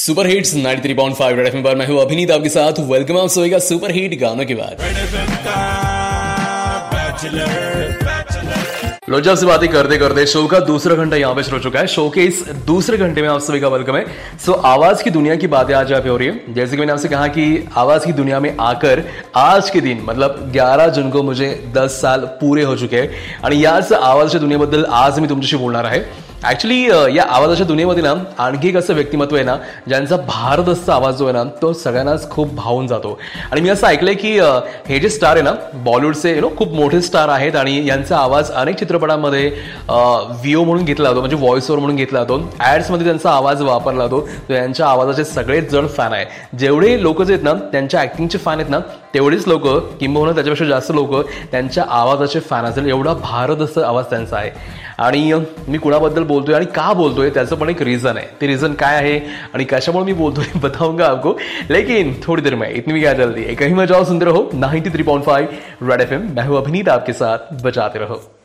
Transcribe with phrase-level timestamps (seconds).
[0.00, 3.90] Super hits 93.5 red FM पर मैं हूँ अभिनीत आपके साथ। वेलकम आप सोएगा सुपर
[3.92, 4.76] हिट गानों के बाद।
[9.10, 11.86] लोजा से बातें करते करते, शो का दूसरा घंटा यहाँ पे शुरू हो चुका है।
[11.86, 14.04] शो के इस दूसरे घंटे में आप सभी का वेलकम है।
[14.46, 16.92] सो आवाज़ की दुनिया की बातें आज यहाँ पे हो रही है। जैसे कि मैंने
[16.92, 19.04] आपसे कहा कि आवाज़ की दुनिया में आकर
[19.36, 23.64] आज के दिन मतलब 11 जून को मुझे 10 साल पूरे हो चुके हैं। आणि
[23.64, 26.02] याच आवाजाच्या दुनियेबद्दल आज मी तुमच्याशी बोलणार आहे
[26.42, 28.12] ॲक्च्युली या आवाजाच्या दुनियेमध्ये ना
[28.42, 29.56] आणखी एक असं व्यक्तिमत्व आहे ना
[29.88, 33.18] ज्यांचा भारदस्त आवाज जो आहे ना तो सगळ्यांनाच खूप भावून जातो.
[33.50, 34.32] आणि मी असं ऐकलंय की
[34.88, 35.52] हे जे स्टार आहे ना
[35.84, 39.48] बॉलिवूडचे यु नो खूप मोठे स्टार आहेत आणि यांचा आवाज अनेक चित्रपटांमध्ये
[39.88, 42.40] व्हिओ म्हणून घेतला जातो म्हणजे व्हॉइस ओव्हर म्हणून घेतला जातो.
[42.60, 44.20] ॲड्समध्ये त्यांचा आवाज वापरला जातो.
[44.48, 48.58] तर यांच्या आवाजाचे सगळेच जण फॅन आहे जेवढे लोक जे आहेत ना त्यांच्या ॲक्टिंगचे फॅन
[48.58, 48.78] आहेत ना
[49.14, 54.50] तेवढेच लोक, किंबहुना त्याच्यापेक्षा जास्त लोक, त्यांच्या आवाजाचे फॅन असेल, एवढा भारदस्त आवाज़ त्यांचा आहे.
[54.98, 55.32] आणि
[55.68, 58.26] मी कुणाबद्दल बोलतोय आणि का बोलतोय, त्याचं पण एक रिझन आहे.
[58.40, 59.20] ते रिझन काय आहे
[59.54, 61.34] आणि कशामुळे मी बोलतोय बताऊँगा आपको?
[61.70, 63.42] लेकिन, थोड़ी देर में, इतनी भी क्या जल्दी.
[63.42, 65.46] कहीं मैं जाओ सुंदर हो ninety three point five
[65.90, 68.39] red F M, मैं अभिनीत, आपके साथ बचाते रहो.